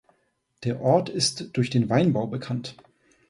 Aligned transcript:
Der 0.63 0.81
Ort 0.81 1.09
ist 1.09 1.55
durch 1.55 1.69
den 1.69 1.87
Weinbau 1.87 2.25
bekannt. 2.25 2.75